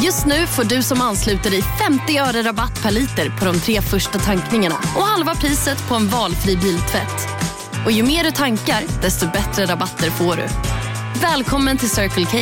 Just 0.00 0.26
nu 0.26 0.46
får 0.46 0.64
du 0.64 0.82
som 0.82 1.00
ansluter 1.00 1.50
dig 1.50 1.62
50 1.62 2.18
öre 2.18 2.42
rabatt 2.42 2.82
per 2.82 2.90
liter 2.90 3.38
på 3.38 3.44
de 3.44 3.54
tre 3.54 3.80
första 3.80 4.18
tankningarna 4.18 4.74
och 4.74 5.02
halva 5.02 5.34
priset 5.34 5.88
på 5.88 5.94
en 5.94 6.08
valfri 6.08 6.56
biltvätt. 6.56 7.28
Och 7.84 7.92
ju 7.92 8.02
mer 8.02 8.24
du 8.24 8.30
tankar, 8.30 9.02
desto 9.02 9.26
bättre 9.26 9.66
rabatter 9.66 10.10
får 10.10 10.36
du. 10.36 10.46
Välkommen 11.22 11.76
till 11.76 11.90
Circle 11.90 12.24
K. 12.24 12.38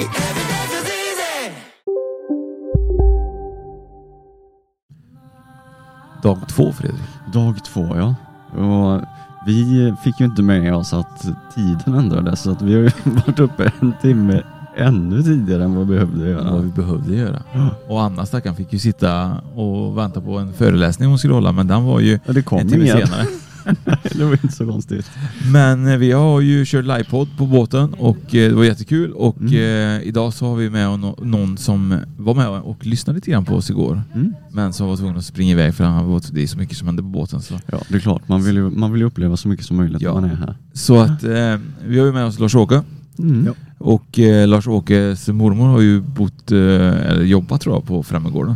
Dag 6.22 6.48
två 6.48 6.72
Fredrik. 6.72 7.00
Dag 7.32 7.64
två 7.64 7.96
ja. 7.96 8.14
Och 8.60 9.02
vi 9.46 9.94
fick 10.04 10.20
ju 10.20 10.26
inte 10.26 10.42
med 10.42 10.74
oss 10.74 10.92
att 10.92 11.20
tiden 11.54 11.94
ändrades 11.94 12.42
så 12.42 12.50
att 12.50 12.62
vi 12.62 12.74
har 12.74 12.80
ju 12.80 12.90
varit 13.04 13.38
uppe 13.38 13.72
en 13.80 13.92
timme 14.02 14.42
ännu 14.80 15.22
tidigare 15.22 15.64
än 15.64 15.74
vad 15.74 15.86
vi 15.86 15.92
behövde 15.94 16.28
göra. 16.30 16.52
Vad 16.52 16.62
vi 16.64 16.70
behövde 16.70 17.16
göra. 17.16 17.42
Och 17.88 18.02
Anna 18.02 18.26
stackaren 18.26 18.56
fick 18.56 18.72
ju 18.72 18.78
sitta 18.78 19.32
och 19.54 19.98
vänta 19.98 20.20
på 20.20 20.38
en 20.38 20.52
föreläsning 20.52 21.08
hon 21.08 21.18
skulle 21.18 21.34
hålla 21.34 21.52
men 21.52 21.66
den 21.66 21.84
var 21.84 22.00
ju 22.00 22.18
Ja, 22.26 22.32
det 22.32 22.42
kom 22.42 22.58
en 22.58 22.68
timme 22.68 22.84
ingen. 22.84 23.06
senare. 23.06 23.26
det 24.14 24.24
var 24.24 24.32
inte 24.32 24.48
så 24.48 24.66
konstigt. 24.66 25.10
Men 25.52 25.86
eh, 25.88 25.96
vi 25.96 26.12
har 26.12 26.40
ju 26.40 26.64
kört 26.66 26.84
livepodd 26.84 27.28
på 27.38 27.46
båten 27.46 27.94
och 27.94 28.16
eh, 28.34 28.48
det 28.48 28.54
var 28.54 28.64
jättekul 28.64 29.12
och 29.12 29.36
Mm. 29.40 29.52
eh, 30.00 30.08
idag 30.08 30.32
så 30.34 30.46
har 30.48 30.56
vi 30.56 30.70
med 30.70 30.98
någon 31.22 31.58
som 31.58 31.98
var 32.18 32.34
med 32.34 32.48
och 32.48 32.86
lyssnade 32.86 33.16
lite 33.16 33.30
grann 33.30 33.44
på 33.44 33.54
oss 33.54 33.70
igår. 33.70 34.02
Mm. 34.14 34.34
Men 34.52 34.72
som 34.72 34.88
var 34.88 34.96
tvungen 34.96 35.16
att 35.16 35.24
springa 35.24 35.52
iväg 35.52 35.74
för 35.74 35.84
han 35.84 36.08
var, 36.08 36.22
det 36.32 36.42
är 36.42 36.46
så 36.46 36.58
mycket 36.58 36.76
som 36.76 36.86
händer 36.86 37.02
på 37.02 37.08
båten. 37.08 37.42
Så, 37.42 37.54
Ja, 37.66 37.78
det 37.88 37.94
är 37.96 38.00
klart. 38.00 38.28
Man 38.28 38.42
vill 38.44 38.54
ju, 38.56 38.70
man 38.70 38.92
vill 38.92 39.00
ju 39.00 39.06
uppleva 39.06 39.36
så 39.36 39.48
mycket 39.48 39.66
som 39.66 39.76
möjligt 39.76 40.02
Ja. 40.02 40.14
när 40.14 40.20
man 40.20 40.30
är 40.30 40.34
här. 40.36 40.56
så 40.72 41.00
att 41.00 41.24
eh, 41.24 41.56
vi 41.86 41.98
har 41.98 42.06
ju 42.06 42.12
med 42.12 42.24
oss 42.26 42.38
Lars-Åke 42.38 42.82
Mm. 43.18 43.54
Ja. 43.80 43.86
och 43.86 44.18
eh, 44.18 44.48
Lars-Åkes 44.48 45.28
mormor 45.28 45.66
har 45.68 45.80
ju 45.80 46.00
bott, 46.00 46.52
eh, 46.52 46.58
eller 46.58 47.22
jobbat 47.22 47.60
tror 47.60 47.74
jag 47.76 47.84
på 47.86 48.02
Främmergården. 48.02 48.54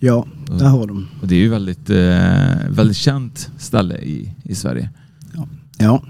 Ja, 0.00 0.26
det 0.58 0.64
har 0.64 0.86
de. 0.86 1.06
Och 1.22 1.28
det 1.28 1.34
är 1.34 1.38
ju 1.38 1.48
väldigt, 1.48 1.90
eh, 1.90 2.68
väldigt 2.70 2.96
känt 2.96 3.50
ställe 3.58 3.98
i, 3.98 4.34
i 4.42 4.54
Sverige. 4.54 4.90
Ja, 5.78 6.02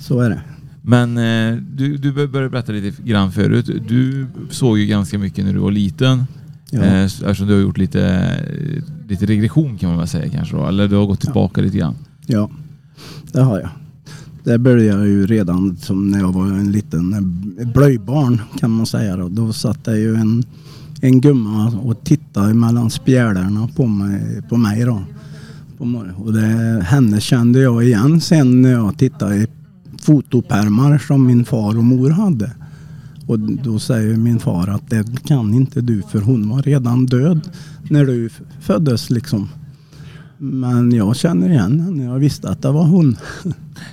så 0.00 0.20
är 0.20 0.30
det. 0.30 0.40
Men 0.82 1.16
eh, 1.18 1.56
du, 1.62 1.96
du 1.96 2.12
bör- 2.12 2.26
började 2.26 2.50
berätta 2.50 2.72
lite 2.72 3.02
grann 3.02 3.32
förut. 3.32 3.70
Du 3.88 4.26
såg 4.50 4.78
ju 4.78 4.86
ganska 4.86 5.18
mycket 5.18 5.44
när 5.44 5.52
du 5.52 5.58
var 5.58 5.70
liten. 5.70 6.24
Ja. 6.70 6.80
Eh, 6.82 7.04
eftersom 7.04 7.46
du 7.46 7.54
har 7.54 7.60
gjort 7.60 7.78
lite, 7.78 8.08
eh, 8.08 9.08
lite 9.08 9.26
regression 9.26 9.78
kan 9.78 9.88
man 9.88 9.98
väl 9.98 10.08
säga 10.08 10.28
kanske 10.30 10.56
då. 10.56 10.66
Eller 10.66 10.88
du 10.88 10.96
har 10.96 11.06
gått 11.06 11.20
tillbaka 11.20 11.60
lite 11.60 11.78
grann. 11.78 11.94
Ja, 12.26 12.50
det 13.32 13.40
har 13.42 13.60
jag. 13.60 13.68
Det 14.44 14.58
började 14.58 15.06
ju 15.06 15.26
redan 15.26 15.76
som 15.76 16.10
när 16.10 16.18
jag 16.18 16.32
var 16.32 16.46
en 16.46 16.72
liten 16.72 17.34
blöjbarn 17.74 18.40
kan 18.58 18.70
man 18.70 18.86
säga. 18.86 19.16
Då, 19.16 19.28
då 19.28 19.52
satt 19.52 19.84
det 19.84 19.98
ju 19.98 20.14
en, 20.14 20.44
en 21.00 21.20
gumma 21.20 21.66
och 21.82 22.04
tittade 22.04 22.54
mellan 22.54 22.90
spjälorna 22.90 23.68
på 23.76 23.86
mig, 23.86 24.42
på 24.48 24.56
mig 24.56 24.84
då. 24.84 25.02
På 25.78 26.04
och 26.16 26.32
det, 26.32 26.82
henne 26.84 27.20
kände 27.20 27.60
jag 27.60 27.84
igen 27.84 28.20
sen 28.20 28.62
när 28.62 28.72
jag 28.72 28.98
tittade 28.98 29.36
i 29.36 29.46
fotopärmar 30.02 30.98
som 30.98 31.26
min 31.26 31.44
far 31.44 31.78
och 31.78 31.84
mor 31.84 32.10
hade. 32.10 32.50
Och 33.26 33.38
då 33.38 33.78
säger 33.78 34.16
min 34.16 34.40
far 34.40 34.68
att 34.68 34.90
det 34.90 35.24
kan 35.24 35.54
inte 35.54 35.80
du 35.80 36.02
för 36.02 36.20
hon 36.20 36.48
var 36.48 36.62
redan 36.62 37.06
död 37.06 37.40
när 37.90 38.04
du 38.04 38.30
föddes 38.60 39.10
liksom. 39.10 39.48
Men 40.44 40.92
jag 40.94 41.16
känner 41.16 41.50
igen 41.50 41.80
henne. 41.80 42.04
Jag 42.04 42.18
visste 42.18 42.48
att 42.50 42.62
det 42.62 42.70
var 42.72 42.84
hon. 42.84 43.16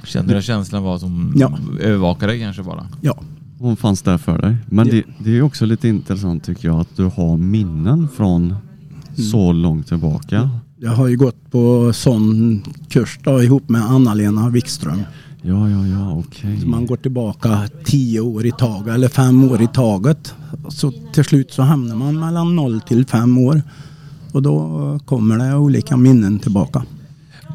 Kände 0.03 0.33
du 0.35 0.41
känslan 0.41 0.83
var 0.83 0.95
att 0.95 1.01
hon 1.01 1.33
Ja. 1.35 1.57
övervakade 1.79 2.31
dig 2.31 2.41
kanske 2.41 2.63
bara? 2.63 2.87
Ja, 3.01 3.19
Hon 3.59 3.77
fanns 3.77 4.01
där 4.01 4.17
för 4.17 4.37
dig. 4.37 4.55
Men 4.67 4.87
Ja. 4.87 4.93
det, 4.93 5.03
det 5.23 5.37
är 5.37 5.41
också 5.41 5.65
lite 5.65 5.87
intressant 5.87 6.43
tycker 6.43 6.67
jag 6.67 6.79
att 6.79 6.95
du 6.97 7.03
har 7.05 7.37
minnen 7.37 8.07
från 8.15 8.55
så 9.31 9.51
långt 9.51 9.87
tillbaka. 9.87 10.49
jag 10.77 10.91
har 10.91 11.07
ju 11.07 11.17
gått 11.17 11.51
på 11.51 11.91
sån 11.93 12.61
kurs 12.89 13.19
då, 13.23 13.43
ihop 13.43 13.69
med 13.69 13.81
Anna-Lena 13.81 14.49
Wikström. 14.49 15.01
Ja, 15.41 15.69
ja, 15.69 15.87
ja, 15.87 16.11
okej. 16.11 16.59
Så 16.61 16.67
man 16.67 16.85
går 16.85 16.97
tillbaka 16.97 17.69
tio 17.85 18.19
år 18.19 18.45
i 18.45 18.51
taget 18.51 18.93
eller 18.93 19.07
fem 19.07 19.43
år 19.51 19.61
i 19.61 19.67
taget. 19.67 20.33
Så 20.69 20.91
till 21.13 21.23
slut 21.23 21.51
så 21.53 21.61
hamnar 21.61 21.95
man 21.95 22.19
mellan 22.19 22.55
noll 22.55 22.81
till 22.81 23.05
fem 23.05 23.37
år. 23.37 23.61
Och 24.31 24.41
då 24.41 24.99
kommer 25.05 25.37
det 25.37 25.55
olika 25.55 25.97
minnen 25.97 26.39
tillbaka. 26.39 26.83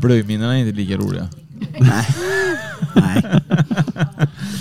Blöjminnena 0.00 0.58
är 0.58 0.60
inte 0.60 0.76
lika 0.76 0.96
roliga. 0.96 1.28
Nej. 1.78 2.06
Nej. 2.94 3.40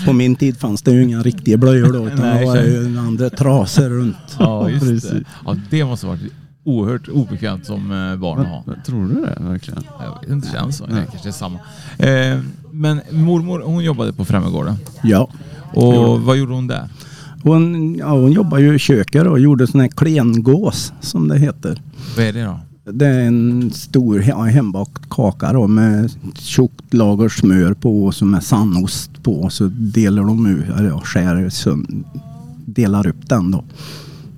På 0.06 0.12
min 0.12 0.36
tid 0.36 0.58
fanns 0.58 0.82
det 0.82 0.90
ju 0.92 1.02
inga 1.02 1.22
riktiga 1.22 1.56
blöjor 1.56 1.92
då 1.92 2.06
utan 2.06 2.18
Nej, 2.18 2.40
det 2.40 2.46
var 2.46 2.56
ju 2.56 2.98
andra 2.98 3.30
trasor 3.30 3.88
runt. 3.88 4.16
Ja, 4.38 4.70
just 4.70 4.86
Precis. 4.86 5.10
det. 5.10 5.24
Ja, 5.44 5.56
det 5.70 5.84
måste 5.84 6.06
varit 6.06 6.32
oerhört 6.64 7.08
obekvämt 7.08 7.66
som 7.66 7.90
eh, 7.92 8.16
barn 8.16 8.40
att 8.40 8.46
ha. 8.46 8.64
Tror 8.86 9.08
du 9.08 9.14
det 9.14 9.36
verkligen? 9.40 9.84
Jag 10.00 10.20
vet 10.20 10.30
inte, 10.30 10.48
det 10.48 10.52
känns 10.52 10.76
så. 10.76 10.86
Det 10.86 11.06
kanske 11.10 11.28
är 11.28 11.32
samma. 11.32 11.58
Eh, 11.98 12.40
men 12.70 13.00
mormor, 13.10 13.60
hon 13.60 13.84
jobbade 13.84 14.12
på 14.12 14.24
Främmergården. 14.24 14.76
Ja. 15.02 15.30
Och 15.72 16.20
vad 16.20 16.36
gjorde 16.36 16.52
hon 16.52 16.66
där? 16.66 16.88
Hon, 17.44 17.94
ja, 17.94 18.12
hon 18.12 18.32
jobbar 18.32 18.58
ju 18.58 18.74
i 18.74 18.78
köket 18.78 19.26
och 19.26 19.40
gjorde 19.40 19.66
sån 19.66 19.80
här 19.80 19.88
klengås 19.88 20.92
som 21.00 21.28
det 21.28 21.38
heter. 21.38 21.82
Vad 22.16 22.26
är 22.26 22.32
det 22.32 22.44
då? 22.44 22.60
Det 22.92 23.06
är 23.06 23.20
en 23.20 23.70
stor 23.70 24.22
ja, 24.22 24.42
hembakt 24.42 25.10
kaka 25.10 25.52
då 25.52 25.66
med 25.66 26.10
tjockt 26.34 26.94
lager 26.94 27.28
smör 27.28 27.74
på 27.74 28.04
och 28.04 28.14
så 28.14 28.24
med 28.24 28.42
sannost 28.42 29.22
på. 29.22 29.50
Så 29.50 29.70
delar 29.74 30.22
de 30.22 30.46
ut, 30.46 30.64
eller 30.78 30.88
ja, 30.88 31.00
skär 31.00 31.36
söm- 31.36 32.04
delar 32.64 33.06
upp 33.06 33.28
den 33.28 33.50
då 33.50 33.64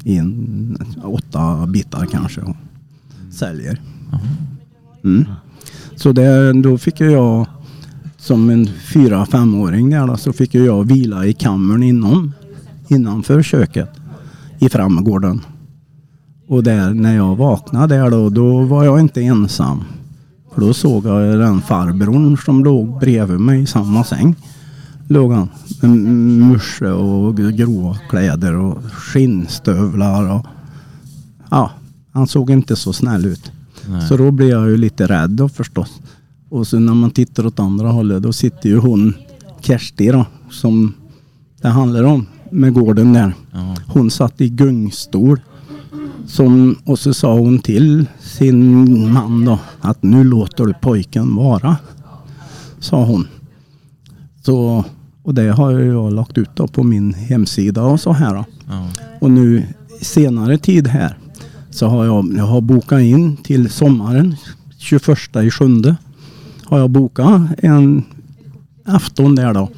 i 0.04 0.16
en, 0.16 0.78
åtta 1.04 1.66
bitar 1.66 2.06
kanske 2.06 2.40
och 2.40 2.56
säljer. 3.30 3.80
Mm. 5.04 5.24
Så 5.96 6.12
det, 6.12 6.52
då 6.52 6.78
fick 6.78 7.00
jag 7.00 7.46
som 8.16 8.50
en 8.50 8.66
fyra 8.66 9.26
femåring 9.26 9.90
där 9.90 10.06
då, 10.06 10.16
så 10.16 10.32
fick 10.32 10.54
jag 10.54 10.84
vila 10.84 11.26
i 11.26 11.32
kammaren 11.32 11.82
inom, 11.82 12.32
innanför 12.88 13.42
köket 13.42 13.90
i 14.58 14.68
framgården. 14.68 15.40
Och 16.48 16.62
där 16.62 16.94
när 16.94 17.16
jag 17.16 17.36
vaknade 17.36 17.96
där 17.96 18.10
då, 18.10 18.30
då 18.30 18.60
var 18.60 18.84
jag 18.84 19.00
inte 19.00 19.20
ensam. 19.20 19.84
För 20.54 20.60
då 20.60 20.74
såg 20.74 21.06
jag 21.06 21.38
den 21.38 21.62
farbrorn 21.62 22.38
som 22.38 22.64
låg 22.64 22.98
bredvid 23.00 23.40
mig 23.40 23.62
i 23.62 23.66
samma 23.66 24.04
säng. 24.04 24.34
Låg 25.08 25.32
han 25.32 25.48
med 25.82 25.90
musche 25.90 26.90
och 26.90 27.36
grova 27.36 27.98
kläder 28.10 28.54
och 28.54 28.84
skinnstövlar 28.92 30.34
och 30.34 30.46
ja, 31.50 31.70
han 32.12 32.26
såg 32.26 32.50
inte 32.50 32.76
så 32.76 32.92
snäll 32.92 33.26
ut. 33.26 33.52
Nej. 33.88 34.08
Så 34.08 34.16
då 34.16 34.30
blev 34.30 34.48
jag 34.48 34.70
ju 34.70 34.76
lite 34.76 35.06
rädd 35.06 35.30
då 35.30 35.48
förstås. 35.48 36.00
Och 36.48 36.66
så 36.66 36.78
när 36.78 36.94
man 36.94 37.10
tittar 37.10 37.46
åt 37.46 37.60
andra 37.60 37.88
hållet 37.88 38.22
då 38.22 38.32
sitter 38.32 38.68
ju 38.68 38.78
hon 38.78 39.14
Kersti 39.60 40.08
då 40.08 40.26
som 40.50 40.94
det 41.60 41.68
handlar 41.68 42.04
om 42.04 42.26
med 42.50 42.74
gården 42.74 43.12
där. 43.12 43.34
Ja. 43.52 43.76
Hon 43.86 44.10
satt 44.10 44.40
i 44.40 44.48
gungstol. 44.48 45.40
Som, 46.26 46.76
och 46.84 46.98
så 46.98 47.14
sa 47.14 47.38
hon 47.38 47.58
till 47.58 48.06
sin 48.20 49.12
man 49.12 49.44
då 49.44 49.58
att 49.80 50.02
nu 50.02 50.24
låter 50.24 50.64
du 50.64 50.74
pojken 50.74 51.36
vara. 51.36 51.76
Sa 52.78 53.04
hon. 53.04 53.28
Så, 54.44 54.84
och 55.22 55.34
det 55.34 55.52
har 55.52 55.72
jag 55.72 56.12
lagt 56.12 56.38
ut 56.38 56.50
då 56.54 56.66
på 56.66 56.82
min 56.82 57.14
hemsida 57.14 57.82
och 57.82 58.00
så 58.00 58.12
här. 58.12 58.34
Då. 58.34 58.44
Ja. 58.68 58.88
Och 59.20 59.30
nu 59.30 59.66
senare 60.00 60.58
tid 60.58 60.86
här 60.86 61.18
så 61.70 61.86
har 61.86 62.04
jag, 62.04 62.34
jag 62.36 62.44
har 62.44 62.60
bokat 62.60 63.00
in 63.00 63.36
till 63.36 63.70
sommaren 63.70 64.36
21 64.78 65.18
i 65.44 65.50
sjunde. 65.50 65.96
Har 66.64 66.78
jag 66.78 66.90
bokat 66.90 67.42
en 67.58 68.04
afton 68.84 69.34
där 69.34 69.54
då. 69.54 69.68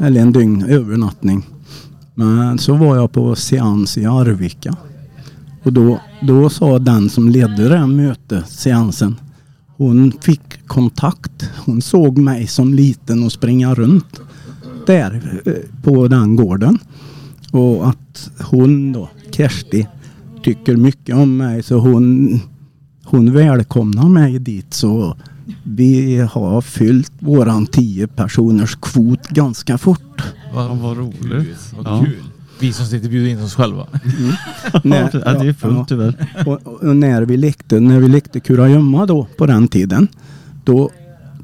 Eller 0.00 0.20
en 0.20 0.32
dygn 0.32 0.64
övernattning. 0.64 1.46
Men 2.24 2.58
så 2.58 2.74
var 2.74 2.96
jag 2.96 3.12
på 3.12 3.34
seans 3.34 3.98
i 3.98 4.06
Arvika. 4.06 4.76
Och 5.62 5.72
då, 5.72 6.00
då 6.22 6.50
sa 6.50 6.78
den 6.78 7.10
som 7.10 7.28
ledde 7.28 7.68
det 7.68 7.78
här 7.78 7.86
mötet, 7.86 8.48
seansen. 8.48 9.16
Hon 9.76 10.12
fick 10.20 10.66
kontakt. 10.66 11.50
Hon 11.64 11.82
såg 11.82 12.18
mig 12.18 12.46
som 12.46 12.74
liten 12.74 13.24
och 13.24 13.32
springa 13.32 13.74
runt 13.74 14.20
där 14.86 15.40
eh, 15.44 15.82
på 15.82 16.08
den 16.08 16.36
gården. 16.36 16.78
Och 17.50 17.88
att 17.88 18.30
hon 18.50 18.92
då, 18.92 19.08
Kersti, 19.30 19.88
tycker 20.42 20.76
mycket 20.76 21.16
om 21.16 21.36
mig 21.36 21.62
så 21.62 21.78
hon, 21.78 22.40
hon 23.04 23.32
välkomnar 23.32 24.08
mig 24.08 24.38
dit 24.38 24.74
så 24.74 25.16
vi 25.62 26.18
har 26.18 26.60
fyllt 26.60 27.12
våran 27.18 27.66
tio 27.66 28.06
personers 28.06 28.76
kvot 28.76 29.28
ganska 29.28 29.78
fort. 29.78 30.22
Vad, 30.54 30.78
vad 30.78 30.96
roligt. 30.96 31.72
Vad 31.76 31.86
Ja. 31.86 32.04
kul. 32.04 32.16
Vi 32.60 32.72
som 32.72 32.86
sitter 32.86 33.08
bjuder 33.08 33.30
in 33.30 33.42
oss 33.42 33.54
själva. 33.54 33.86
När- 34.84 35.10
Ja, 35.24 35.32
det 35.42 35.48
är 35.48 35.52
fullt 35.52 35.88
tyvärr. 35.88 36.14
Och, 36.46 36.66
och 36.66 36.96
när 36.96 37.22
vi 37.22 37.36
lekte, 37.36 37.80
när 37.80 38.00
vi 38.00 38.08
lekte 38.08 38.40
kurragömma 38.40 39.06
då 39.06 39.26
på 39.38 39.46
den 39.46 39.68
tiden. 39.68 40.08
Då, 40.64 40.90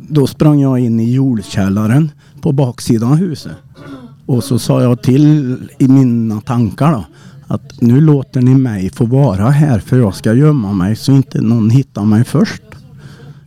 då 0.08 0.26
sprang 0.26 0.60
jag 0.60 0.78
in 0.78 1.00
i 1.00 1.12
jordkällaren 1.12 2.10
på 2.40 2.52
baksidan 2.52 3.10
av 3.12 3.16
huset. 3.16 3.52
Och 4.26 4.44
så 4.44 4.58
sa 4.58 4.82
jag 4.82 5.02
till 5.02 5.56
i 5.78 5.88
mina 5.88 6.40
tankar 6.40 6.92
då. 6.92 7.04
Att 7.46 7.80
nu 7.80 8.00
låter 8.00 8.40
ni 8.42 8.54
mig 8.54 8.90
få 8.90 9.04
vara 9.06 9.50
här 9.50 9.78
för 9.78 9.98
jag 9.98 10.14
ska 10.14 10.34
gömma 10.34 10.72
mig 10.72 10.96
så 10.96 11.12
inte 11.12 11.40
någon 11.40 11.70
hittar 11.70 12.04
mig 12.04 12.24
först. 12.24 12.62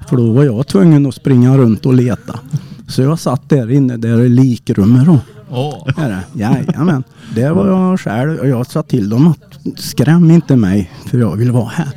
För 0.09 0.17
då 0.17 0.31
var 0.33 0.43
jag 0.43 0.67
tvungen 0.67 1.05
att 1.05 1.15
springa 1.15 1.57
runt 1.57 1.85
och 1.85 1.93
leta. 1.93 2.39
Så 2.87 3.01
jag 3.01 3.19
satt 3.19 3.49
där 3.49 3.71
inne, 3.71 3.97
där 3.97 4.19
i 4.21 4.29
likrummet 4.29 5.05
då. 5.05 5.19
Åh. 5.51 5.87
Är 5.97 6.09
det? 6.09 6.23
Jajamän. 6.33 7.03
Det 7.35 7.49
var 7.49 7.67
jag 7.67 7.99
själv 7.99 8.39
och 8.39 8.47
jag 8.47 8.65
sa 8.67 8.83
till 8.83 9.09
dem 9.09 9.27
att 9.27 9.79
skräm 9.79 10.31
inte 10.31 10.55
mig 10.55 10.91
för 11.05 11.17
jag 11.19 11.35
vill 11.35 11.51
vara 11.51 11.67
här. 11.69 11.87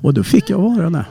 Och 0.00 0.14
då 0.14 0.22
fick 0.22 0.50
jag 0.50 0.58
vara 0.58 0.90
där. 0.90 1.04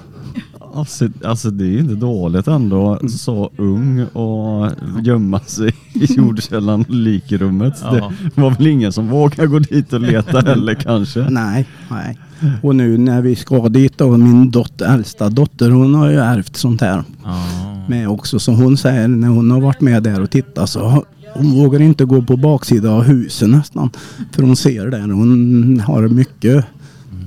Alltså, 0.75 1.07
alltså 1.23 1.49
det 1.51 1.63
är 1.63 1.67
ju 1.69 1.79
inte 1.79 1.95
dåligt 1.95 2.47
ändå 2.47 2.99
så 3.09 3.51
ung 3.57 4.05
och 4.05 4.71
gömma 5.03 5.39
sig 5.39 5.73
i 5.93 6.05
jordkällan 6.17 6.81
och 6.81 6.89
likrummet. 6.89 7.73
Ja. 7.83 8.11
Det 8.35 8.41
var 8.41 8.51
väl 8.51 8.67
ingen 8.67 8.91
som 8.91 9.07
vågar 9.07 9.45
gå 9.45 9.59
dit 9.59 9.93
och 9.93 9.99
leta 10.01 10.39
heller 10.39 10.73
kanske. 10.73 11.19
Nej, 11.29 11.67
nej. 11.89 12.17
Och 12.63 12.75
nu 12.75 12.97
när 12.97 13.21
vi 13.21 13.35
ska 13.35 13.69
dit 13.69 13.97
då, 13.97 14.17
min 14.17 14.51
dotter, 14.51 14.93
äldsta 14.93 15.29
dotter, 15.29 15.69
hon 15.69 15.95
har 15.95 16.09
ju 16.09 16.17
ärvt 16.19 16.55
sånt 16.55 16.81
här 16.81 17.03
Ja. 17.23 17.43
med 17.87 18.09
också. 18.09 18.39
Så 18.39 18.51
hon 18.51 18.77
säger 18.77 19.07
när 19.07 19.27
hon 19.27 19.51
har 19.51 19.61
varit 19.61 19.81
med 19.81 20.03
där 20.03 20.21
och 20.21 20.29
tittat 20.29 20.69
så 20.69 21.05
hon 21.33 21.51
vågar 21.51 21.81
inte 21.81 22.05
gå 22.05 22.21
på 22.21 22.37
baksidan 22.37 22.93
av 22.93 23.03
huset 23.03 23.49
nästan. 23.49 23.89
För 24.31 24.43
hon 24.43 24.55
ser 24.55 24.87
där. 24.87 24.99
Hon 24.99 25.79
har 25.79 26.07
mycket 26.07 26.65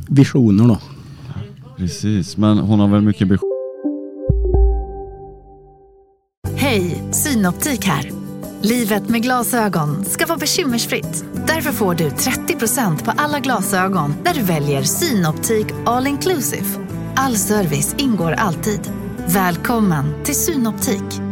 visioner 0.09 0.69
då. 0.69 0.79
Precis, 1.77 2.37
men 2.37 2.59
hon 2.59 2.81
har 2.81 2.89
väl 2.89 3.03
mycket 3.03 3.29
besked. 3.29 3.49
Hej, 6.57 7.03
Synoptik 7.11 7.85
här. 7.85 8.11
Livet 8.63 9.09
med 9.09 9.23
glasögon 9.23 10.05
ska 10.05 10.27
vara 10.27 10.39
bekymmersfritt. 10.39 11.25
Därför 11.47 11.73
får 11.73 11.95
du 11.95 12.09
30% 12.09 13.05
på 13.05 13.11
alla 13.17 13.41
glasögon 13.41 14.15
när 14.25 14.35
du 14.35 14.43
väljer 14.43 14.83
Synoptik 14.83 15.67
All 15.87 16.07
Inclusive. 16.07 16.67
All 17.17 17.37
service 17.37 17.95
ingår 17.99 18.33
alltid. 18.33 18.81
Välkommen 19.27 20.05
till 20.25 20.35
Synoptik. 20.35 21.32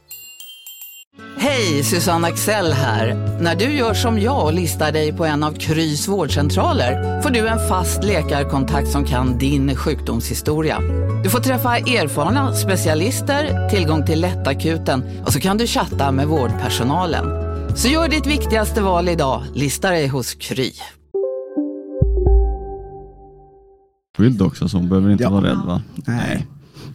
Hej, 1.43 1.83
Susanne 1.83 2.27
Axel 2.27 2.73
här. 2.73 3.37
När 3.41 3.55
du 3.55 3.65
gör 3.65 3.93
som 3.93 4.19
jag 4.19 4.45
och 4.45 4.53
listar 4.53 4.91
dig 4.91 5.13
på 5.13 5.25
en 5.25 5.43
av 5.43 5.51
Krys 5.53 6.07
vårdcentraler 6.07 7.21
får 7.21 7.29
du 7.29 7.47
en 7.47 7.67
fast 7.69 8.03
läkarkontakt 8.03 8.87
som 8.89 9.03
kan 9.05 9.37
din 9.37 9.75
sjukdomshistoria. 9.75 10.79
Du 11.23 11.29
får 11.29 11.39
träffa 11.39 11.77
erfarna 11.77 12.53
specialister, 12.55 13.69
tillgång 13.69 14.05
till 14.05 14.21
lättakuten 14.21 15.03
och 15.25 15.33
så 15.33 15.39
kan 15.39 15.57
du 15.57 15.67
chatta 15.67 16.11
med 16.11 16.27
vårdpersonalen. 16.27 17.25
Så 17.77 17.87
gör 17.87 18.07
ditt 18.09 18.27
viktigaste 18.27 18.81
val 18.81 19.09
idag, 19.09 19.43
lista 19.53 19.89
dig 19.89 20.07
hos 20.07 20.33
Kry. 20.33 20.71
skydd 24.17 24.41
också 24.41 24.69
så 24.69 24.77
hon 24.77 24.89
behöver 24.89 25.11
inte 25.11 25.23
Ja. 25.23 25.29
vara 25.29 25.43
rädd 25.43 25.57
va? 25.67 25.81
Nej, 25.95 26.47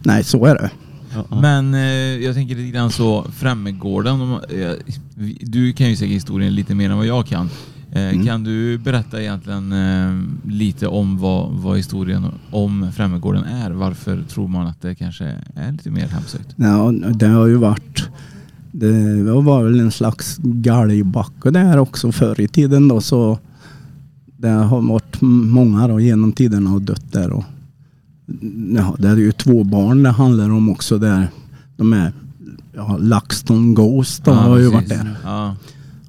nej 0.03 0.23
så 0.23 0.45
är 0.45 0.55
det. 0.55 0.69
Ja. 1.13 1.41
Men 1.41 1.73
eh, 1.73 2.25
jag 2.25 2.35
tänker 2.35 2.55
lite 2.55 2.77
grann 2.77 2.91
så, 2.91 3.25
Främmegården, 3.31 4.21
om, 4.21 4.31
eh, 4.33 4.71
du 5.41 5.73
kan 5.73 5.89
ju 5.89 5.95
säkert 5.95 6.15
historien 6.15 6.55
lite 6.55 6.75
mer 6.75 6.89
än 6.89 6.97
vad 6.97 7.05
jag 7.07 7.25
kan. 7.27 7.49
Eh, 7.91 8.07
Mm. 8.09 8.25
Kan 8.25 8.43
du 8.43 8.77
berätta 8.77 9.21
egentligen 9.21 9.71
eh, 9.71 10.49
lite 10.51 10.87
om 10.87 11.17
vad, 11.17 11.51
vad 11.51 11.77
historien 11.77 12.25
om 12.51 12.91
Främmegården 12.95 13.43
är? 13.43 13.71
Varför 13.71 14.23
tror 14.29 14.47
man 14.47 14.67
att 14.67 14.81
det 14.81 14.95
kanske 14.95 15.25
är 15.55 15.71
lite 15.71 15.91
mer 15.91 16.07
hemsökt? 16.07 16.55
Ja, 16.55 16.91
det 17.13 17.27
har 17.27 17.47
ju 17.47 17.55
varit 17.55 18.09
det 18.71 19.23
var 19.23 19.63
väl 19.63 19.79
en 19.79 19.91
slags 19.91 20.37
galgbacke 20.43 21.51
där 21.51 21.77
också 21.77 22.11
förr 22.11 22.41
i 22.41 22.47
tiden 22.47 22.87
då 22.87 23.01
så 23.01 23.39
det 24.37 24.47
har 24.47 24.81
varit 24.81 25.21
många 25.21 25.87
då 25.87 25.99
genom 25.99 26.31
tiderna 26.31 26.73
och 26.73 26.81
dött 26.81 27.11
där 27.11 27.31
och 27.31 27.43
ja, 28.75 28.95
det 28.99 29.07
är 29.07 29.15
ju 29.15 29.31
två 29.31 29.63
barn 29.63 30.03
det 30.03 30.09
handlar 30.09 30.49
om 30.49 30.69
också 30.69 30.97
där 30.97 31.27
de 31.77 31.93
är 31.93 32.11
ja, 32.73 32.97
LaxTon 32.99 33.73
Ghost 33.73 34.25
då, 34.25 34.31
har 34.31 34.57
ju 34.57 34.67
varit 34.71 34.89
där 34.89 35.15
Ja. 35.23 35.55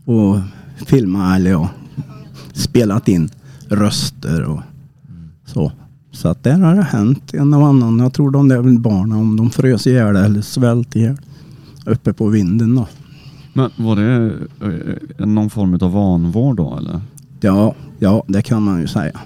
och 0.05 0.39
filmat 0.87 1.37
eller 1.37 1.51
ja, 1.51 1.69
spelat 2.53 3.09
in 3.09 3.31
röster 3.69 4.45
och 4.45 4.61
så. 5.47 5.73
Så 6.13 6.29
att 6.29 6.45
där 6.45 6.59
har 6.59 6.75
det 6.75 6.83
hänt 6.83 7.35
en 7.35 7.55
och 7.55 7.67
annan. 7.67 7.99
Jag 7.99 8.13
tror 8.13 8.31
de 8.31 8.49
där 8.49 8.79
barnen 8.79 9.19
om 9.19 9.37
de 9.37 9.51
frös 9.51 9.87
ihjäl 9.87 10.17
eller 10.17 10.41
svält 10.43 10.97
ihjäl 10.97 11.17
uppe 11.87 12.13
på 12.13 12.29
vinden 12.29 12.75
då. 12.75 12.87
Men 13.53 13.71
var 13.77 13.97
det 13.97 14.33
eh, 15.19 15.27
någon 15.27 15.51
form 15.51 15.75
av 15.81 15.93
vanvård 15.93 16.57
då 16.57 16.77
eller? 16.79 17.01
Ja, 17.41 17.75
ja, 17.99 18.25
det 18.29 18.43
kan 18.43 18.63
man 18.63 18.81
ju 18.81 18.87
säga. 18.87 19.21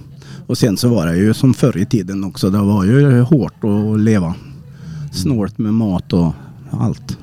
Och 0.46 0.58
sen 0.58 0.76
så 0.76 0.88
var 0.88 1.06
det 1.06 1.16
ju 1.16 1.34
som 1.34 1.54
förr 1.54 1.76
i 1.76 1.86
tiden 1.86 2.24
också. 2.24 2.50
Det 2.50 2.58
var 2.58 2.84
ju 2.84 3.20
hårt 3.20 3.64
att 3.64 4.00
leva. 4.00 4.34
Snålt 5.12 5.58
med 5.58 5.74
mat 5.74 6.12
och 6.12 6.32
allt. 6.70 7.18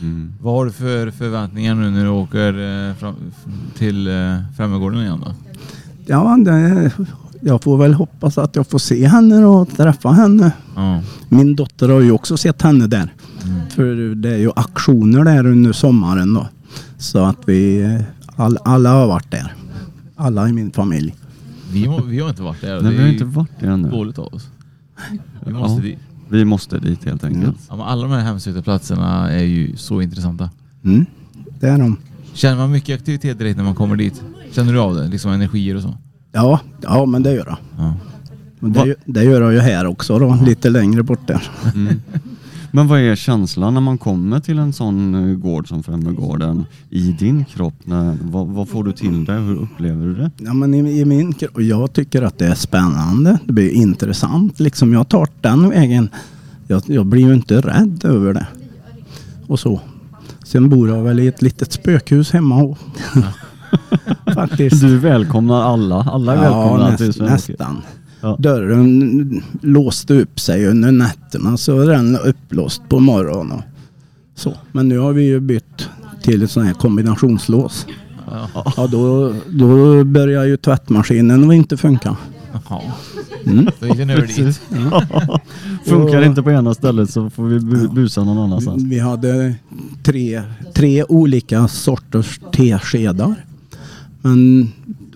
Mm. 0.00 0.32
Vad 0.40 0.54
har 0.54 0.64
du 0.64 0.72
för 0.72 1.10
förväntningar 1.10 1.74
nu 1.74 1.90
när 1.90 2.04
du 2.04 2.10
åker 2.10 2.52
eh, 2.88 2.94
fram, 2.94 3.14
till 3.78 4.06
eh, 4.08 4.36
Främmegården 4.56 5.00
igen 5.00 5.22
då? 5.24 5.34
Ja, 6.06 6.38
det, 6.44 6.90
jag 7.40 7.62
får 7.62 7.78
väl 7.78 7.94
hoppas 7.94 8.38
att 8.38 8.56
jag 8.56 8.66
får 8.66 8.78
se 8.78 9.06
henne 9.06 9.44
och 9.44 9.76
träffa 9.76 10.10
henne. 10.10 10.52
Ja. 10.76 11.02
Min 11.28 11.56
dotter 11.56 11.88
har 11.88 12.00
ju 12.00 12.12
också 12.12 12.36
sett 12.36 12.62
henne 12.62 12.86
där. 12.86 13.14
Mm. 13.44 13.70
För 13.70 14.14
det 14.14 14.30
är 14.30 14.38
ju 14.38 14.50
aktioner 14.56 15.24
där 15.24 15.46
under 15.46 15.72
sommaren 15.72 16.34
då. 16.34 16.48
Så 16.98 17.18
att 17.18 17.38
vi 17.46 17.88
all, 18.36 18.58
alla 18.64 18.90
har 18.90 19.06
varit 19.06 19.30
där. 19.30 19.54
Alla 20.16 20.48
i 20.48 20.52
min 20.52 20.70
familj. 20.70 21.14
Vi, 21.72 21.88
må, 21.88 22.00
vi 22.02 22.20
har 22.20 22.28
inte 22.28 22.42
varit 22.42 22.60
där. 22.60 22.80
Nej, 22.80 22.82
det 22.92 22.96
vi 22.98 23.02
har 23.02 23.08
inte 23.08 23.24
varit 23.24 23.60
där 23.60 23.68
ännu. 23.70 23.90
dåligt 23.90 24.18
av 24.18 24.34
oss. 24.34 24.48
Vi 25.46 25.52
måste 25.52 25.76
Ja. 25.76 25.82
dit. 25.82 25.98
Vi 26.28 26.44
måste 26.44 26.78
dit 26.78 27.04
helt 27.04 27.24
enkelt. 27.24 27.56
Ja, 27.68 27.76
men 27.76 27.86
alla 27.86 28.02
de 28.02 28.10
här 28.12 28.20
hemsökta 28.20 28.62
platserna 28.62 29.32
är 29.32 29.44
ju 29.44 29.76
så 29.76 30.02
intressanta. 30.02 30.50
Mm, 30.84 31.06
det 31.60 31.66
är 31.68 31.78
de. 31.78 31.96
Känner 32.32 32.56
man 32.56 32.70
mycket 32.70 32.98
aktivitet 33.00 33.38
direkt 33.38 33.56
när 33.56 33.64
man 33.64 33.74
kommer 33.74 33.96
dit? 33.96 34.22
Känner 34.52 34.72
du 34.72 34.78
av 34.78 34.94
det? 34.94 35.08
Liksom 35.08 35.30
energier 35.32 35.74
och 35.76 35.82
så? 35.82 35.96
Ja, 36.32 36.60
ja 36.82 37.06
men 37.06 37.22
det 37.22 37.32
gör 37.34 37.46
jag. 37.46 37.58
Ja. 37.78 37.94
Det, 38.60 38.94
det 39.04 39.24
gör 39.24 39.40
jag 39.42 39.52
ju 39.52 39.58
här 39.58 39.86
också 39.86 40.18
då, 40.18 40.38
lite 40.46 40.70
längre 40.70 41.02
bort 41.02 41.26
där. 41.26 41.50
Mm. 41.74 42.02
Men 42.70 42.88
vad 42.88 43.00
är 43.00 43.16
känslan 43.16 43.74
när 43.74 43.80
man 43.80 43.98
kommer 43.98 44.40
till 44.40 44.58
en 44.58 44.72
sån 44.72 45.14
eh, 45.14 45.36
gård 45.36 45.68
som 45.68 45.82
Främmegården 45.82 46.64
i 46.90 47.12
din 47.12 47.44
kropp? 47.44 47.74
När, 47.84 48.16
vad, 48.22 48.46
vad 48.46 48.68
får 48.68 48.84
du 48.84 48.92
till 48.92 49.24
dig? 49.24 49.40
Hur 49.40 49.56
upplever 49.56 50.06
du 50.06 50.14
det? 50.14 50.30
Ja, 50.36 50.54
men 50.54 50.74
i, 50.74 51.00
i 51.00 51.04
min, 51.04 51.34
och 51.54 51.62
jag 51.62 51.92
tycker 51.92 52.22
att 52.22 52.38
det 52.38 52.46
är 52.46 52.54
spännande. 52.54 53.38
Det 53.44 53.52
blir 53.52 53.70
intressant. 53.70 54.60
Liksom 54.60 54.92
jag 54.92 55.08
tar 55.08 55.28
den 55.40 55.70
vägen. 55.70 56.10
Jag, 56.66 56.82
jag 56.86 57.06
blir 57.06 57.22
ju 57.22 57.34
inte 57.34 57.60
rädd 57.60 58.04
över 58.04 58.34
det. 58.34 58.46
Och 59.46 59.60
så. 59.60 59.80
Sen 60.44 60.68
bor 60.68 60.88
jag 60.88 61.02
väl 61.02 61.20
i 61.20 61.26
ett 61.26 61.42
litet 61.42 61.72
spökhus 61.72 62.30
hemma 62.30 62.62
och 62.62 62.78
Faktiskt. 64.34 64.80
Du 64.80 64.98
välkomnar 64.98 65.62
alla. 65.62 65.96
Alla 65.96 66.32
är 66.32 66.36
ja, 66.36 66.42
välkomna 66.42 66.96
till 66.96 67.06
näst, 67.06 67.18
Svenska. 67.18 67.52
nästan. 67.52 67.82
Ja. 68.20 68.36
Dörren 68.38 69.42
låste 69.62 70.14
upp 70.14 70.40
sig 70.40 70.66
under 70.66 70.92
nätterna 70.92 71.56
så 71.56 71.80
är 71.80 71.86
den 71.86 72.16
upplåst 72.16 72.82
på 72.88 73.00
morgonen. 73.00 73.58
Och 73.58 73.62
så. 74.34 74.54
Men 74.72 74.88
nu 74.88 74.98
har 74.98 75.12
vi 75.12 75.22
ju 75.26 75.40
bytt 75.40 75.88
till 76.22 76.42
ett 76.42 76.50
sånt 76.50 76.66
här 76.66 76.74
kombinationslås. 76.74 77.86
Ja, 78.76 78.86
då, 78.86 79.34
då 79.48 80.04
börjar 80.04 80.44
ju 80.44 80.56
tvättmaskinen 80.56 81.48
att 81.50 81.54
inte 81.54 81.76
funka. 81.76 82.16
Jaha. 82.52 82.80
Mm. 83.46 83.68
Då 83.80 83.86
gick 83.86 83.96
den 83.96 84.10
över 84.10 84.26
dit. 84.26 84.60
Funkar 85.84 86.18
Och- 86.18 86.24
inte 86.26 86.42
på 86.42 86.50
ena 86.50 86.74
stället 86.74 87.10
så 87.10 87.30
får 87.30 87.44
vi 87.46 87.58
bu- 87.58 87.94
busa 87.94 88.24
någon 88.24 88.38
annanstans. 88.38 88.82
Vi 88.82 88.98
hade 88.98 89.54
tre, 90.02 90.42
tre 90.74 91.04
olika 91.04 91.68
sorters 91.68 92.40
teskedar. 92.52 93.34
Men, 94.22 94.68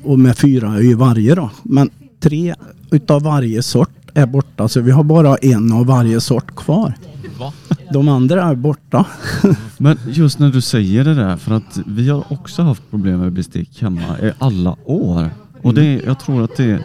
och 0.02 0.18
med 0.18 0.38
fyra 0.38 0.80
i 0.80 0.94
varje 0.94 1.34
då. 1.34 1.50
Men 1.62 1.90
tre 2.20 2.54
utav 2.92 3.22
varje 3.22 3.62
sort 3.62 3.90
är 4.14 4.26
borta 4.26 4.68
så 4.68 4.80
vi 4.80 4.90
har 4.90 5.04
bara 5.04 5.36
en 5.36 5.72
av 5.72 5.86
varje 5.86 6.20
sort 6.20 6.54
kvar. 6.56 6.94
Va? 7.38 7.52
De 7.92 8.08
andra 8.08 8.42
är 8.42 8.54
borta. 8.54 9.06
Men 9.78 9.98
just 10.10 10.38
när 10.38 10.50
du 10.50 10.60
säger 10.60 11.04
det 11.04 11.14
där, 11.14 11.36
för 11.36 11.54
att 11.54 11.80
vi 11.86 12.08
har 12.08 12.24
också 12.32 12.62
haft 12.62 12.90
problem 12.90 13.20
med 13.20 13.32
bestick 13.32 13.82
hemma 13.82 14.18
i 14.22 14.32
alla 14.38 14.76
år. 14.84 15.30
Och 15.62 15.74
det, 15.74 16.02
jag 16.06 16.18
tror 16.20 16.44
att 16.44 16.56
det 16.56 16.84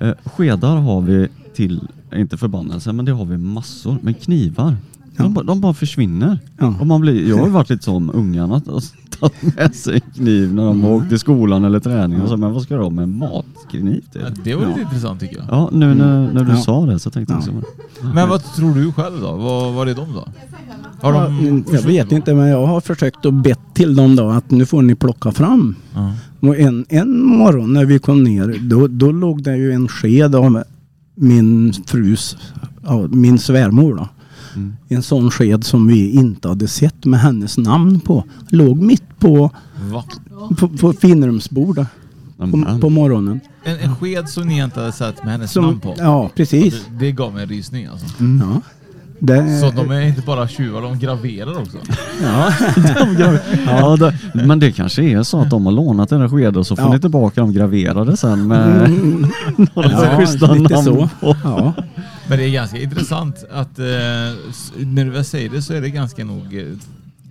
eh, 0.00 0.10
skedar 0.24 0.76
har 0.76 1.00
vi 1.00 1.28
till, 1.54 1.80
inte 2.14 2.36
förbannelse, 2.36 2.92
men 2.92 3.04
det 3.04 3.12
har 3.12 3.24
vi 3.24 3.36
massor. 3.38 3.98
Men 4.02 4.14
knivar, 4.14 4.76
de, 5.16 5.34
bara- 5.34 5.44
de 5.44 5.60
bara 5.60 5.74
försvinner. 5.74 6.38
Ja. 6.58 6.74
Och 6.80 6.86
man 6.86 7.00
blir, 7.00 7.28
jag 7.28 7.38
har 7.38 7.46
ju 7.46 7.52
varit 7.52 7.70
lite 7.70 7.84
som 7.84 8.10
ungarna, 8.14 8.56
att 8.56 8.94
tagit 9.40 9.56
med 9.56 9.74
sig 9.74 9.94
en 9.94 10.12
kniv 10.14 10.54
när 10.54 10.64
de 10.64 10.82
har 10.84 10.90
åkt 10.90 11.08
till 11.08 11.18
skolan 11.18 11.64
eller 11.64 11.80
träning. 11.80 12.20
Och 12.22 12.28
så, 12.28 12.36
men 12.36 12.52
vad 12.52 12.62
ska 12.62 12.76
de 12.76 12.94
med 12.94 13.08
matkniv 13.08 14.04
till? 14.12 14.20
Ja, 14.24 14.26
det 14.44 14.54
var 14.54 14.66
lite 14.66 14.80
intressant 14.80 15.20
tycker 15.20 15.36
jag. 15.36 15.44
Ja, 15.50 15.68
nu 15.72 15.94
när, 15.94 16.32
när 16.32 16.44
du 16.44 16.50
Ja. 16.50 16.56
sa 16.56 16.86
det 16.86 16.98
så 16.98 17.10
tänkte 17.10 17.34
jag 17.34 17.42
Ja. 17.54 17.58
också. 17.58 18.06
Men 18.14 18.28
vad 18.28 18.44
tror 18.44 18.74
du 18.74 18.92
själv 18.92 19.20
då? 19.20 19.36
Vad 19.36 19.74
var 19.74 19.86
är 19.86 19.94
de 19.94 20.12
då? 20.14 20.28
Har 21.00 21.12
Ja, 21.14 21.26
de 21.28 21.64
jag 21.72 21.82
vet 21.82 22.12
inte 22.12 22.34
men 22.34 22.48
jag 22.48 22.66
har 22.66 22.80
försökt 22.80 23.26
att 23.26 23.34
bett 23.34 23.60
till 23.74 23.94
dem 23.96 24.16
då 24.16 24.28
att 24.30 24.50
nu 24.50 24.66
får 24.66 24.82
ni 24.82 24.94
plocka 24.94 25.32
fram. 25.32 25.74
Ja. 25.94 26.12
Och 26.40 26.56
en, 26.58 26.86
en 26.88 27.22
morgon 27.26 27.72
när 27.72 27.84
vi 27.84 27.98
kom 27.98 28.22
ner 28.24 28.56
då, 28.70 28.86
då 28.86 29.12
låg 29.12 29.42
det 29.42 29.56
ju 29.56 29.72
en 29.72 29.88
sked 29.88 30.34
av 30.34 30.62
min 31.14 31.72
frus, 31.86 32.36
ja, 32.86 33.06
min 33.10 33.38
svärmor 33.38 33.94
då. 33.94 34.08
Mm. 34.58 34.76
En 34.88 35.02
sån 35.02 35.30
sked 35.30 35.64
som 35.64 35.86
vi 35.86 36.10
inte 36.10 36.48
hade 36.48 36.68
sett 36.68 37.04
med 37.04 37.20
hennes 37.20 37.58
namn 37.58 38.00
på. 38.00 38.24
Låg 38.50 38.82
mitt 38.82 39.18
på, 39.18 39.50
Va? 39.90 40.04
på, 40.58 40.68
på 40.68 40.92
finrumsbordet 40.92 41.86
på, 42.38 42.78
på 42.80 42.88
morgonen. 42.88 43.40
En, 43.64 43.78
en 43.78 43.96
sked 43.96 44.28
som 44.28 44.48
ni 44.48 44.58
inte 44.62 44.80
hade 44.80 44.92
sett 44.92 45.24
med 45.24 45.32
hennes 45.32 45.52
Som, 45.52 45.64
namn 45.64 45.80
på? 45.80 45.94
ja 45.98 46.30
precis. 46.36 46.74
Det, 46.90 47.04
det 47.06 47.12
gav 47.12 47.34
mig 47.34 47.42
en 47.42 47.48
rysning 47.48 47.86
alltså. 47.86 48.06
Ja. 48.40 48.60
Det, 49.20 49.60
Så 49.60 49.70
de 49.70 49.90
är 49.90 50.00
inte 50.00 50.20
bara 50.22 50.48
tjuvar, 50.48 50.82
de 50.82 50.98
graverar 50.98 51.58
också? 51.62 51.78
ja. 52.22 52.52
Ja, 53.66 53.96
det, 53.96 54.18
men 54.46 54.58
det 54.58 54.72
kanske 54.72 55.02
är 55.02 55.22
så 55.22 55.40
att 55.40 55.50
de 55.50 55.66
har 55.66 55.72
lånat 55.72 56.08
den 56.08 56.20
här 56.20 56.28
skeden 56.28 56.56
och 56.56 56.66
så 56.66 56.76
får 56.76 56.84
Ja. 56.84 56.92
ni 56.92 57.00
tillbaka 57.00 57.40
dem 57.40 57.52
graverade 57.52 58.16
sen 58.16 58.46
med 58.48 58.90
några 59.74 59.90
ja, 59.90 60.16
schyssta 60.18 60.46
namn 60.54 60.68
så. 60.84 61.08
på. 61.20 61.36
Ja. 61.44 61.74
Mm. 62.28 62.38
Men 62.38 62.38
det 62.38 62.44
är 62.44 62.52
ganska 62.52 62.78
intressant 62.78 63.44
att 63.50 63.78
eh, 63.78 63.84
när 64.76 65.04
du 65.04 65.10
väl 65.10 65.24
säger 65.24 65.50
det 65.50 65.62
så 65.62 65.74
är 65.74 65.80
det 65.80 65.90
ganska 65.90 66.24
nog 66.24 66.56
eh, 66.56 66.64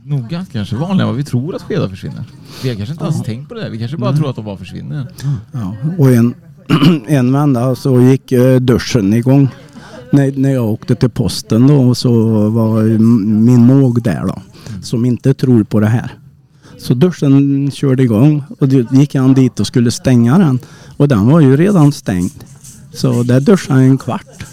nog 0.04 0.30
kanske 0.52 0.76
vanligare 0.76 1.02
än 1.02 1.08
vad 1.08 1.16
vi 1.16 1.24
tror 1.24 1.56
att 1.56 1.62
skedar 1.62 1.90
försvinner. 1.90 2.24
Vi 2.64 2.70
har 2.70 2.76
kanske 2.76 2.94
inte 2.94 3.06
alls 3.06 3.24
tänkt 3.24 3.50
på 3.50 3.56
det. 3.56 3.70
Vi 3.70 3.80
kanske 3.80 3.98
bara 3.98 4.16
tror 4.16 4.30
att 4.30 4.36
de 4.36 4.46
bara 4.46 4.58
försvinner. 4.58 5.08
Ja, 5.52 5.76
och 5.98 6.12
en, 6.12 6.34
en 7.08 7.32
vända 7.32 7.76
så 7.76 8.02
gick 8.02 8.32
eh, 8.32 8.60
duschen 8.60 9.14
igång. 9.14 9.50
När, 10.12 10.32
när 10.32 10.50
jag 10.54 10.66
åkte 10.66 10.96
till 10.96 11.10
posten 11.10 11.68
då 11.68 11.96
så 11.96 12.12
var 12.50 12.84
min 13.44 13.66
måg 13.66 14.04
där 14.04 14.22
då. 14.26 14.42
Som 14.82 15.06
inte 15.06 15.34
tror 15.34 15.64
på 15.64 15.80
det 15.80 15.88
här. 15.88 16.12
Så 16.78 16.94
duschen 16.94 17.72
körde 17.72 18.04
igång 18.04 18.44
och 18.60 18.68
då 18.68 18.80
gick 18.92 19.16
han 19.16 19.34
dit 19.34 19.60
och 19.60 19.68
skulle 19.68 19.92
stänga 19.92 20.38
den. 20.38 20.60
Och 20.98 21.08
den 21.08 21.28
var 21.28 21.40
ju 21.40 21.58
redan 21.58 21.92
stängd. 21.92 22.44
Så 22.94 23.24
där 23.24 23.40
duschade 23.40 23.80
han 23.80 23.90
en 23.90 23.98
kvart. 23.98 24.46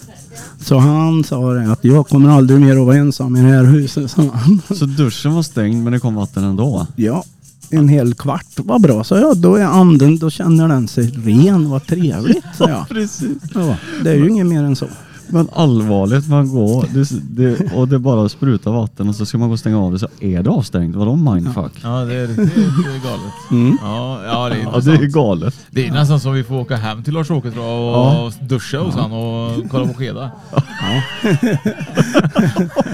Så 0.64 0.78
han 0.78 1.25
sa 1.25 1.52
det 1.52 1.73
att 1.73 1.85
jag 1.85 2.09
kommer 2.09 2.30
aldrig 2.30 2.61
mer 2.61 2.76
att 2.76 2.87
vara 2.87 2.97
ensam 2.97 3.37
i 3.37 3.40
det 3.42 3.49
här 3.49 3.64
huset. 3.64 4.11
sa 4.11 4.23
han. 4.23 4.62
Så 4.76 4.87
duschen 4.87 5.35
var 5.35 5.42
stängd 5.42 5.85
men 5.85 5.92
det 5.92 6.00
kom 6.00 6.14
vatten 6.14 6.44
ändå? 6.44 6.87
Ja, 6.97 7.25
en 7.71 7.88
hel 7.88 8.14
kvart 8.14 8.47
var 8.56 8.78
bra, 8.78 9.04
så 9.04 9.14
jag. 9.14 9.37
Då 9.37 9.54
är 9.56 9.64
anden, 9.64 10.18
då 10.18 10.30
känner 10.30 10.68
den 10.68 10.88
sig 10.88 11.11
ren. 11.25 11.71
Vad 11.71 11.87
trevligt, 11.87 12.44
sa 12.59 12.68
jag. 12.68 12.88
Precis. 12.88 13.38
Ja, 13.54 13.76
det 14.04 14.11
är 14.11 14.14
ju 14.14 14.28
inget 14.28 14.47
mer 14.47 14.62
än 14.62 14.76
så. 14.76 14.87
Men 15.28 15.49
allvarligt, 15.52 16.28
man 16.28 16.49
går 16.49 16.87
det, 16.95 17.09
det, 17.43 17.73
och 17.73 17.88
det 17.88 17.99
bara 17.99 18.28
sprutar 18.28 18.71
vatten 18.71 19.09
och 19.09 19.14
så 19.14 19.26
ska 19.26 19.38
man 19.38 19.49
gå 19.49 19.52
och 19.52 19.59
stänga 19.59 19.78
av 19.78 19.93
det 19.93 19.99
så 19.99 20.09
är 20.21 20.43
det 20.43 20.50
avstängt. 20.50 20.97
Vadå 20.97 21.16
mindfuck? 21.16 21.73
Ja, 21.83 22.04
det 22.04 22.14
är 22.14 22.26
riktigt 22.26 22.54
det 22.54 22.90
är 22.90 23.04
galet. 23.04 23.33
Mm. 23.50 23.78
Ja, 23.83 24.25
ja, 24.25 24.49
det 24.49 24.54
är 24.54 24.62
Ja, 24.62 24.81
det 24.81 25.04
är 25.04 25.07
galet. 25.07 25.54
Det 25.71 25.87
är 25.87 25.93
nästan 25.93 26.21
som 26.21 26.33
vi 26.33 26.45
får 26.45 26.54
åka 26.54 26.76
hem 26.76 27.02
till 27.02 27.14
Lars-Åke 27.14 27.49
och 27.49 28.33
duscha 28.40 28.78
hos 28.78 28.95
han 28.95 29.12
och 29.12 29.71
kolla 29.71 29.87
på 29.87 29.95
skedar. 29.95 30.31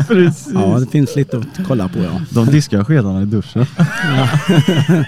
Precis. 0.09 0.49
Ja, 0.55 0.79
det 0.79 0.87
finns 0.87 1.17
lite 1.17 1.39
att 1.39 1.67
kolla 1.67 1.89
på 1.89 1.99
ja. 1.99 2.21
De 2.31 2.47
diskar 2.47 2.85
skedarna 2.85 3.23
i 3.23 3.25
duschen. 3.25 3.67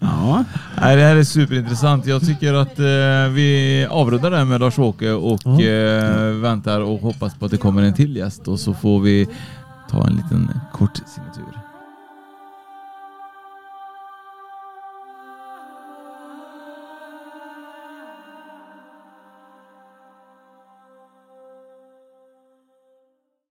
Ja, 0.00 0.44
Nej, 0.80 0.96
det 0.96 1.02
här 1.02 1.16
är 1.16 1.24
superintressant. 1.24 2.06
Jag 2.06 2.26
tycker 2.26 2.54
att 2.54 2.78
eh, 2.78 3.32
vi 3.34 3.86
avrundar 3.90 4.30
det 4.30 4.36
här 4.36 4.44
med 4.44 4.60
Lars-Åke 4.60 5.10
och 5.10 5.60
eh, 5.62 6.32
väntar 6.46 6.80
och 6.80 6.98
hoppas 7.00 7.34
på 7.34 7.44
att 7.44 7.50
det 7.50 7.56
kommer 7.56 7.82
en 7.82 7.94
till 7.94 8.16
gäst 8.16 8.48
och 8.48 8.60
så 8.60 8.74
får 8.74 9.00
vi 9.00 9.28
ta 9.90 10.06
en 10.06 10.16
liten 10.16 10.60
kort 10.72 10.96
signatur. 11.06 11.65